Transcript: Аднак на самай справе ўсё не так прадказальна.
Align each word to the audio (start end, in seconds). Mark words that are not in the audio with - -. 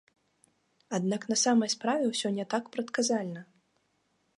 Аднак 0.99 1.21
на 1.33 1.37
самай 1.43 1.69
справе 1.75 2.03
ўсё 2.13 2.27
не 2.39 2.45
так 2.55 2.63
прадказальна. 2.79 3.41